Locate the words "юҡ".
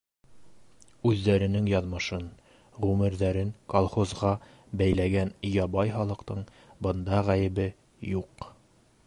8.17-8.51